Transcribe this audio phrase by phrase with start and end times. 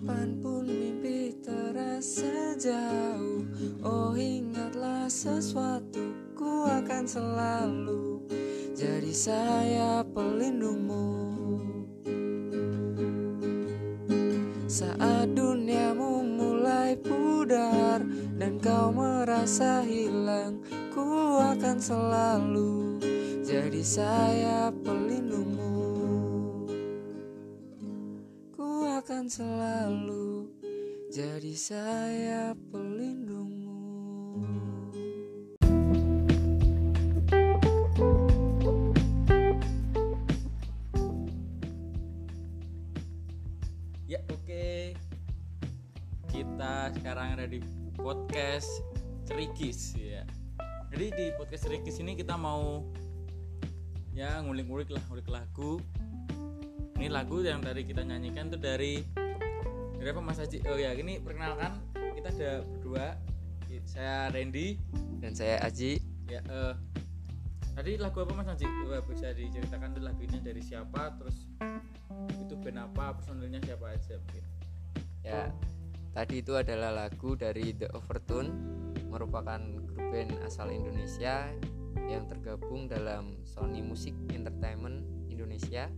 [0.00, 3.44] Kapan pun mimpi terasa jauh.
[3.84, 8.24] Oh ingatlah sesuatu Ku akan selalu
[8.72, 11.04] Jadi saya pelindungmu.
[14.64, 18.00] Saat duniamu mulai pudar
[18.40, 20.64] Dan kau merasa hilang
[20.96, 22.96] Ku akan selalu
[23.44, 25.89] Jadi saya pelindungmu
[29.00, 30.44] akan selalu
[31.08, 33.80] Jadi saya pelindungmu.
[44.04, 44.92] Ya oke.
[46.28, 47.64] Kita sekarang ada di
[47.96, 48.68] podcast
[49.24, 50.28] Cerigis ya.
[50.92, 52.84] Jadi di podcast Cerigis ini kita mau
[54.12, 55.80] Ya ngulik-ngulik lah ngulik lagu
[57.00, 59.00] Ini lagu yang tadi kita nyanyikan tuh dari
[59.96, 60.60] Dari apa Mas Haji?
[60.68, 63.16] Oh ya ini perkenalkan Kita ada berdua.
[63.88, 64.76] Saya Randy.
[65.24, 65.96] Dan saya Aji.
[66.28, 66.76] Ya eh
[67.72, 68.68] Tadi lagu apa Mas Haji?
[68.84, 71.48] Wah, bisa diceritakan tuh lagu ini dari siapa Terus
[72.36, 74.44] itu band apa personilnya siapa aja mungkin.
[75.24, 75.48] Ya,
[76.12, 78.52] tadi itu adalah lagu dari The Overtone,
[79.08, 79.56] merupakan
[79.88, 81.48] grup band asal Indonesia
[82.12, 85.00] yang tergabung dalam Sony Music Entertainment
[85.32, 85.88] Indonesia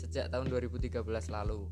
[0.00, 1.68] sejak tahun 2013 lalu.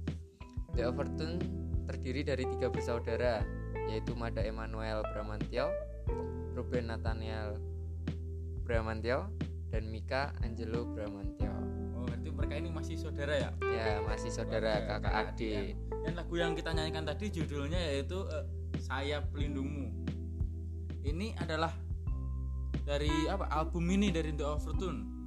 [0.76, 1.40] The Overtone
[1.88, 3.40] terdiri dari tiga bersaudara,
[3.88, 5.72] yaitu Mada Emmanuel Bramantio,
[6.52, 7.56] Ruben Nathaniel
[8.68, 9.32] Bramantio,
[9.72, 11.48] dan Mika Angelo Bramantio.
[11.96, 13.50] Oh, berarti mereka ini masih saudara ya?
[13.64, 15.72] Ya, masih saudara Oke, kakak adik.
[16.04, 18.44] Dan lagu yang kita nyanyikan tadi judulnya yaitu eh,
[18.84, 20.04] Saya Pelindungmu.
[21.00, 21.72] Ini adalah
[22.84, 23.48] dari apa?
[23.48, 25.17] Album ini dari The Overtune.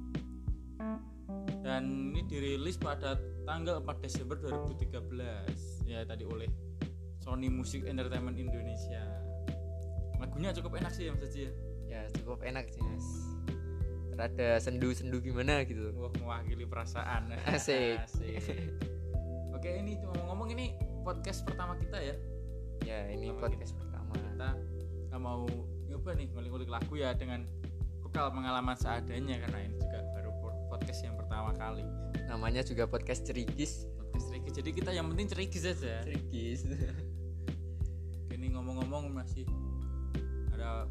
[1.62, 3.14] Dan ini dirilis pada
[3.46, 6.50] tanggal 4 Desember 2013 ya tadi oleh
[7.22, 9.02] Sony Music Entertainment Indonesia.
[10.18, 11.52] Lagunya cukup enak sih ya Mas Haji ya.
[11.92, 13.06] Ya, cukup enak sih, Mas.
[14.16, 15.92] Rada sendu-sendu gimana gitu.
[15.92, 17.36] Wah, mewakili perasaan.
[17.52, 18.00] Asik.
[18.08, 18.72] Asik.
[19.52, 20.72] Oke, ini ngomong-ngomong ini
[21.04, 22.16] podcast pertama kita ya.
[22.82, 24.12] Ya, ini Pertama podcast pertama.
[24.16, 24.48] Kita
[25.04, 25.44] kita mau
[25.84, 27.44] nyoba nih ngulik-ngulik lagu ya dengan
[28.00, 29.76] vokal pengalaman seadanya karena ini
[30.72, 31.84] podcast yang pertama kali.
[32.32, 33.84] Namanya juga podcast cerigis.
[34.00, 34.52] Podcast cerigis.
[34.56, 36.00] Jadi kita yang penting cerigis aja.
[36.00, 36.64] Cerigis.
[38.32, 39.44] Ini ngomong-ngomong masih
[40.56, 40.88] ada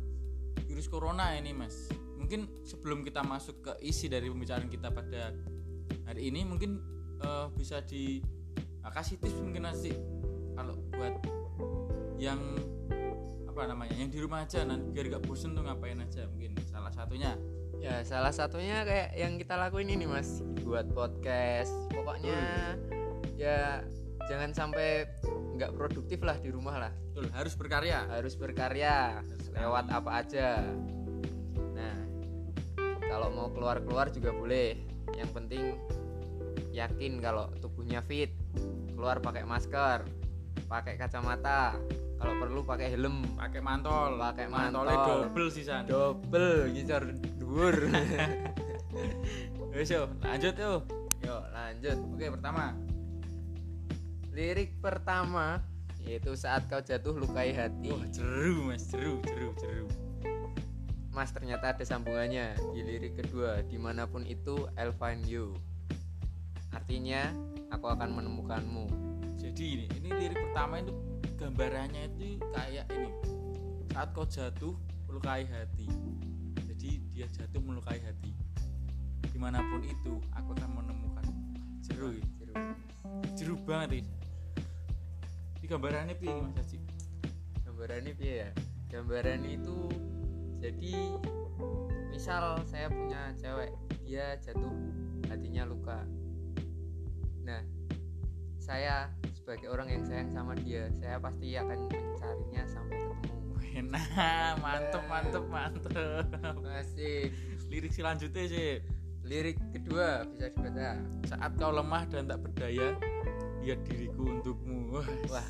[0.70, 1.90] virus corona ini, Mas.
[2.22, 5.34] Mungkin sebelum kita masuk ke isi dari pembicaraan kita pada
[6.06, 6.80] hari ini mungkin
[7.20, 8.22] eh, bisa di
[8.86, 9.92] nah, kasih tips mungkin nasi
[10.56, 11.18] kalau buat
[12.22, 12.40] yang
[13.48, 16.92] apa namanya yang di rumah aja nanti biar gak bosen tuh ngapain aja mungkin salah
[16.92, 17.36] satunya
[17.80, 20.44] ya, salah satunya kayak yang kita lakuin ini, Mas.
[20.66, 21.72] Buat podcast.
[21.94, 22.76] Pokoknya
[23.40, 23.86] ya
[24.28, 25.08] jangan sampai
[25.58, 26.94] nggak produktif lah di rumah lah.
[27.12, 30.64] betul harus berkarya Harus berkarya Harus lewat apa aja.
[31.76, 31.98] Nah,
[33.06, 34.76] kalau mau keluar-keluar juga boleh.
[35.16, 35.64] Yang penting
[36.72, 38.32] yakin kalau tubuhnya fit.
[38.96, 40.06] Keluar pakai masker,
[40.70, 41.74] pakai kacamata,
[42.22, 44.86] kalau perlu pakai helm, pakai mantol Pakai mantol.
[44.86, 47.18] double sih san double ngisor
[47.52, 47.84] Wes,
[49.92, 50.88] yo lanjut yuk
[51.22, 51.98] Yuk, lanjut.
[52.00, 52.72] oke pertama
[54.32, 55.60] Lirik pertama
[56.02, 57.92] yaitu saat kau jatuh lukai hati.
[57.92, 59.88] wah jeru mas jeru jeru jeru
[61.12, 65.52] Mas ternyata ada sambungannya di lirik kedua di mana pun itu I'll find you.
[66.72, 67.36] Artinya
[67.68, 68.88] aku akan menemukanmu.
[69.36, 70.96] jadi ini ini lirik pertama itu
[71.36, 73.12] gambarannya itu kayak ini
[73.92, 74.72] saat kau jatuh
[75.12, 75.92] melukai hati
[76.82, 78.34] jadi dia jatuh melukai hati
[79.30, 81.30] di mana pun itu aku akan menemukan
[81.78, 82.26] jeru ya.
[82.42, 82.54] Jeru.
[83.38, 84.10] jeru banget ini
[85.62, 86.78] ini gambarannya piye ini mas Haji
[87.70, 88.50] Gambarannya piye ya?
[88.90, 89.78] Gambaran itu
[90.58, 90.94] jadi
[92.10, 93.70] misal saya punya cewek,
[94.02, 94.74] dia jatuh
[95.30, 96.02] hatinya luka.
[97.46, 97.62] Nah,
[98.58, 99.06] saya
[99.38, 103.31] sebagai orang yang sayang sama dia, saya pasti akan mencarinya sampai ketemu.
[103.74, 104.06] Enak
[104.64, 105.92] mantep mantep mantep
[106.60, 107.32] Masih
[107.68, 108.70] lirik selanjutnya sih
[109.22, 110.98] lirik kedua bisa dibaca.
[111.24, 112.98] saat kau lemah dan tak berdaya
[113.62, 114.98] lihat diriku untukmu
[115.30, 115.46] wah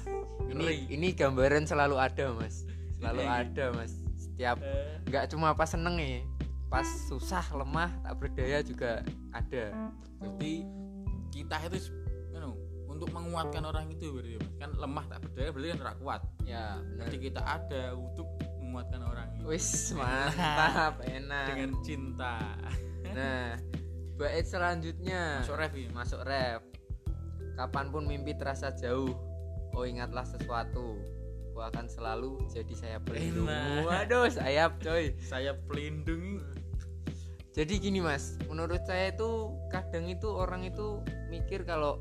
[0.51, 2.68] ini ini gambaran selalu ada, Mas.
[3.00, 3.94] Selalu Ini- ada, Mas.
[4.13, 6.27] Setiap Eh, nggak cuma pas seneng nih,
[6.68, 9.00] pas susah, lemah, tak berdaya juga
[9.31, 9.71] ada.
[10.19, 10.68] berarti
[11.31, 11.88] kita itu
[13.31, 14.51] menguatkan orang itu berarti Mas.
[14.57, 17.07] kan lemah tak berdaya berarti kan ora kuat Ya, benar.
[17.10, 18.28] kita ada untuk
[18.60, 21.45] menguatkan orang itu Wis mantap, enak.
[21.48, 22.38] dengan cinta
[23.07, 23.56] Nah,
[24.13, 26.60] bait selanjutnya masuk ref ini masuk ref.
[27.54, 29.12] Kapan pun mimpi terasa jauh.
[29.72, 31.00] oh ingatlah sesuatu
[31.50, 33.83] ku akan selalu jadi saya pelindung Enak.
[33.83, 36.39] waduh sayap coy saya pelindung
[37.51, 42.00] jadi gini mas menurut saya itu kadang itu orang itu mikir kalau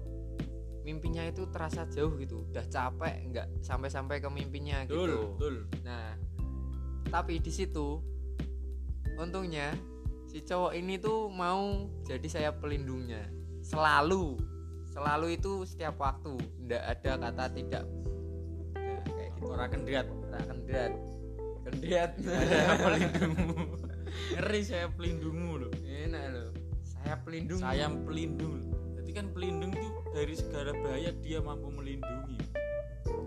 [0.90, 5.38] mimpinya itu terasa jauh gitu udah capek nggak sampai-sampai ke mimpinya gitu.
[5.38, 6.18] Betul nah
[7.06, 8.02] tapi di situ
[9.14, 9.70] untungnya
[10.26, 13.30] si cowok ini tuh mau jadi saya pelindungnya.
[13.62, 14.34] Selalu
[14.90, 16.34] selalu itu setiap waktu
[16.66, 17.84] ndak ada kata tidak.
[18.74, 19.46] Nah, kayak gitu.
[19.46, 20.92] Orang kendiat tak kendiat
[21.70, 23.58] kendiat saya pelindungmu.
[24.34, 25.72] Ngeri saya pelindungmu loh.
[25.86, 26.50] Enak loh.
[26.82, 28.79] Saya pelindung saya pelindung
[29.10, 32.38] jadi kan pelindung tuh dari segala bahaya dia mampu melindungi.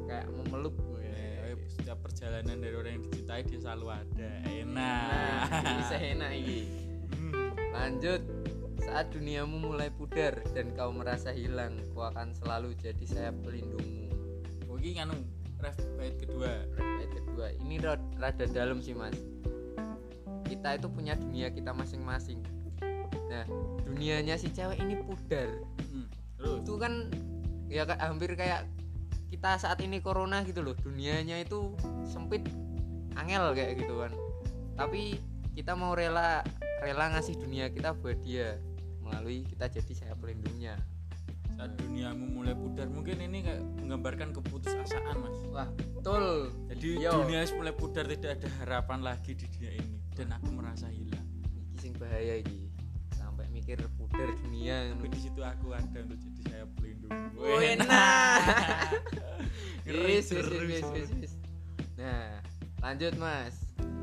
[0.07, 0.71] Kayak memeluk
[1.03, 4.31] Eh, setiap perjalanan dari orang yang dicintai dia selalu ada.
[4.63, 6.59] Nah enak bisa enak ini
[7.11, 7.51] Hmm.
[7.75, 8.23] lanjut.
[8.79, 14.07] Saat duniamu mulai pudar dan kau merasa hilang kau akan selalu jadi saya pelindungmu.
[14.71, 15.19] Oh, ini anu
[15.59, 16.63] ref bait kedua.
[16.79, 17.51] Ayat kedua.
[17.59, 19.19] Ini rad- rada dalam sih mas.
[20.47, 22.39] Kita itu punya dunia kita masing-masing
[23.33, 23.45] nah
[23.89, 25.49] dunianya si cewek ini pudar.
[25.89, 26.05] Hmm.
[26.37, 26.61] terus?
[26.61, 27.09] Itu kan
[27.65, 28.69] ya hampir kayak
[29.33, 30.77] kita saat ini corona gitu loh.
[30.77, 31.73] Dunianya itu
[32.05, 32.45] sempit
[33.17, 34.13] angel kayak gitu kan.
[34.77, 35.17] Tapi
[35.57, 36.45] kita mau rela
[36.85, 38.61] rela ngasih dunia kita buat dia.
[39.01, 40.77] Melalui kita jadi saya pelindungnya.
[41.53, 45.37] Saat duniamu mulai pudar mungkin ini kayak menggambarkan keputusasaan mas.
[45.49, 46.53] Wah betul.
[46.69, 47.13] Jadi Yo.
[47.25, 49.97] dunia mulai pudar tidak ada harapan lagi di dunia ini.
[50.13, 51.25] Dan aku merasa hilang.
[51.73, 52.72] Iki sing bahaya iki
[53.43, 57.83] sampai mikir pudar dunia di situ aku ada untuk jadi saya pelindung Oh, enak.
[60.23, 60.63] Seru.
[60.63, 61.33] wis, wis.
[61.93, 62.39] Nah,
[62.79, 63.51] lanjut mas.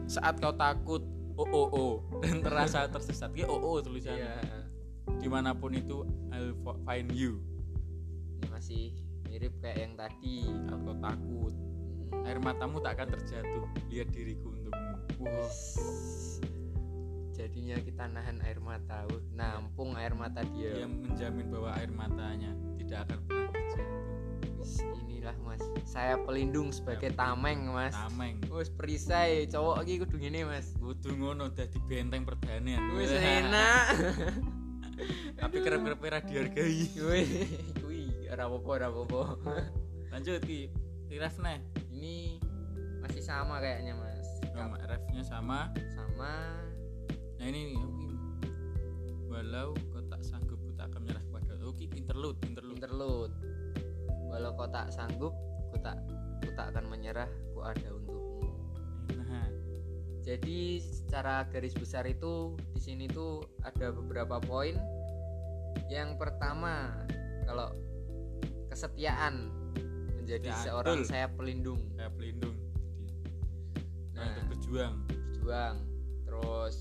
[0.04, 1.00] saat kau takut
[1.34, 4.60] oh oh oh dan terasa tersesat ya oh oh tulisannya Iya.
[5.16, 6.52] di mana pun itu I'll
[6.84, 7.40] find you
[8.36, 8.82] Ini masih
[9.24, 10.44] mirip kayak yang tadi.
[10.68, 11.54] kau takut
[12.10, 12.26] Hmm.
[12.26, 16.42] air matamu tak akan terjatuh lihat diriku untukmu Wis.
[17.40, 20.84] Jadinya kita nahan air mata, Wuh, nampung air mata dia dia.
[20.84, 23.98] menjamin bahwa air matanya tidak akan pernah terjatuh
[25.00, 25.62] inilah mas.
[25.84, 27.96] Saya pelindung sebagai tameng mas.
[27.96, 30.76] tameng Wis perisai, cowok lagi kudu gini mas.
[30.76, 33.08] kudu ngono dadi benteng pertahanan Wis
[33.40, 33.84] enak.
[35.34, 37.28] tapi kerep-kerep ora dihargai Wih,
[37.80, 39.54] wih, ora apa-apa, ora apa-apa.
[40.12, 40.68] lanjut ki
[41.10, 41.40] ref
[41.88, 42.36] Ini
[43.00, 44.28] masih sama kayaknya mas.
[44.52, 46.32] sama refnya sama Sama
[47.40, 48.08] nah ini nih, ini.
[49.26, 53.34] walau kau tak sanggup ku tak akan menyerah kepada oke interlude interlude interlude.
[54.28, 55.32] Walau kau tak sanggup,
[55.72, 55.96] ku tak
[56.44, 58.52] ku tak akan menyerah, ku ada untukmu.
[59.16, 59.48] nah
[60.20, 64.76] Jadi secara garis besar itu di sini tuh ada beberapa poin.
[65.88, 66.92] Yang pertama,
[67.48, 67.72] kalau
[68.68, 69.50] kesetiaan
[70.14, 71.08] menjadi Ya, seorang betul.
[71.10, 72.54] saya pelindung, saya pelindung
[74.12, 74.28] jadi Nah.
[74.28, 75.76] untuk berjuang berjuang.
[76.22, 76.74] Terus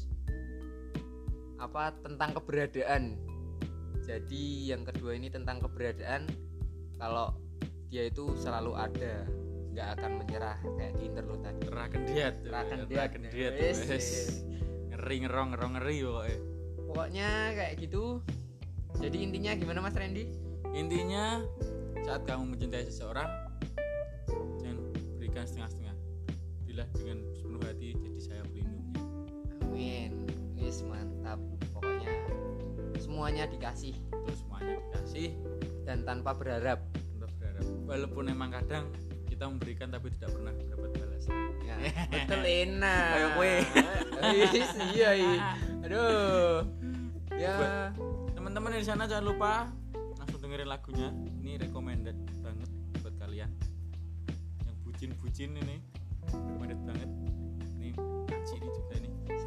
[1.60, 3.20] apa tentang keberadaan.
[4.04, 6.26] Jadi yang kedua ini tentang keberadaan.
[6.98, 7.36] Kalau
[7.92, 9.28] dia itu selalu ada,
[9.76, 11.62] nggak akan menyerah kayak di interlude tadi.
[11.70, 13.00] raken diat Raken diat.
[13.06, 13.90] raken diat Wes, wes.
[13.90, 14.10] wes.
[14.92, 16.38] ngeri ngerong ngerong ngeri pokoknya
[16.90, 18.04] Pokoknya kayak gitu.
[19.00, 20.50] Jadi intinya gimana Mas Randy?
[20.74, 21.42] intinya
[22.06, 23.26] saat kamu mencintai seseorang
[24.62, 24.78] jangan
[25.18, 25.96] berikan setengah-setengah
[26.66, 29.02] bila dengan sepenuh hati jadi saya pelindungnya
[29.66, 30.19] Amin.
[30.70, 31.42] Wis mantap.
[31.74, 32.14] Pokoknya
[33.02, 35.34] semuanya dikasih terus semuanya dikasih
[35.82, 36.86] dan tanpa berharap.
[37.18, 38.86] untuk berharap walaupun emang kadang
[39.26, 41.34] kita memberikan tapi tidak pernah mendapat balasan
[41.66, 41.76] Ya,
[42.14, 43.10] betul enak.
[43.18, 43.56] Kayak kue.
[44.94, 45.10] Iya.
[45.90, 46.70] Aduh.
[47.34, 47.90] Ya,
[48.38, 49.74] teman-teman di sana jangan lupa
[50.22, 51.10] langsung dengerin lagunya
[51.42, 52.70] ini recommended banget
[53.02, 53.50] buat kalian
[54.70, 55.82] yang bucin-bucin ini
[56.30, 57.10] recommended banget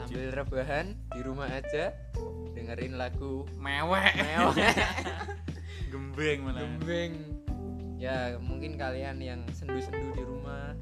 [0.03, 1.95] sambil rebahan di rumah aja
[2.59, 4.55] dengerin lagu mewek mewah
[5.93, 7.13] gembeng malah gembeng.
[8.03, 10.75] Ya, mungkin kalian yang sendu-sendu di rumah,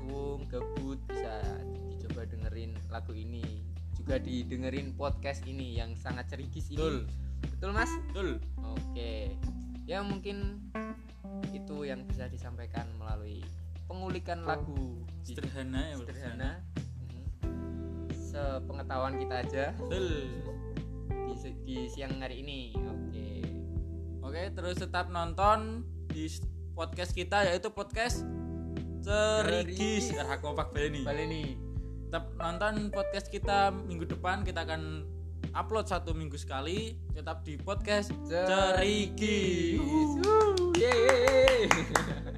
[0.00, 1.60] suwung, gabut bisa
[1.92, 3.44] dicoba dengerin lagu ini.
[3.92, 6.80] Juga didengerin podcast ini yang sangat cerigis ini.
[6.80, 6.96] betul
[7.44, 7.92] Betul, Mas?
[8.08, 9.36] betul Oke.
[9.84, 10.64] Ya mungkin
[11.52, 13.44] itu yang bisa disampaikan melalui
[13.84, 16.50] pengulikan lagu sederhana ya sederhana.
[18.34, 20.26] Sepengetahuan kita aja betul
[21.06, 22.74] di, di siang hari ini.
[22.74, 23.46] Oke.
[24.26, 26.26] oke terus tetap nonton di
[26.74, 28.26] podcast kita yaitu podcast
[29.06, 30.18] Cerigis Cerigis.
[30.18, 31.48] ah kompak Beni Balik nih.
[32.10, 35.06] tetap nonton podcast kita minggu depan kita akan
[35.54, 40.10] upload satu minggu sekali tetap di podcast Cerigis
[40.74, 41.70] Yeay.